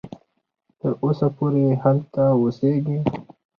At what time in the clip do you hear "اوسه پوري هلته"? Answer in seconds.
1.03-2.23